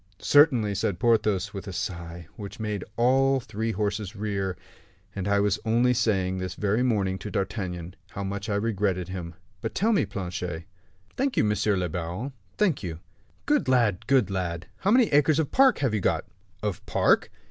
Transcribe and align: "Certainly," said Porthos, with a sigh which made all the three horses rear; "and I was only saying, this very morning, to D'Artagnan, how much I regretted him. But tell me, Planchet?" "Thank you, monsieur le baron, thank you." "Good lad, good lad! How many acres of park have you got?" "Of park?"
"Certainly," 0.17 0.73
said 0.73 0.97
Porthos, 0.97 1.53
with 1.53 1.67
a 1.67 1.71
sigh 1.73 2.25
which 2.35 2.59
made 2.59 2.83
all 2.97 3.37
the 3.37 3.45
three 3.45 3.71
horses 3.71 4.15
rear; 4.15 4.57
"and 5.15 5.27
I 5.27 5.39
was 5.39 5.59
only 5.63 5.93
saying, 5.93 6.39
this 6.39 6.55
very 6.55 6.81
morning, 6.81 7.19
to 7.19 7.29
D'Artagnan, 7.29 7.95
how 8.09 8.23
much 8.23 8.49
I 8.49 8.55
regretted 8.55 9.09
him. 9.09 9.35
But 9.61 9.75
tell 9.75 9.93
me, 9.93 10.07
Planchet?" 10.07 10.63
"Thank 11.17 11.37
you, 11.37 11.43
monsieur 11.43 11.77
le 11.77 11.87
baron, 11.87 12.33
thank 12.57 12.81
you." 12.81 12.99
"Good 13.45 13.67
lad, 13.67 14.07
good 14.07 14.31
lad! 14.31 14.65
How 14.77 14.89
many 14.89 15.05
acres 15.13 15.37
of 15.37 15.51
park 15.51 15.77
have 15.85 15.93
you 15.93 16.01
got?" 16.01 16.25
"Of 16.63 16.83
park?" 16.87 17.29